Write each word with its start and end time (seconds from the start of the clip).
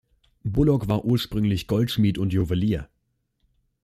Bullock 0.43 0.87
war 0.87 1.05
ursprünglich 1.05 1.67
Goldschmied 1.67 2.17
und 2.17 2.33
Juwelier. 2.33 2.89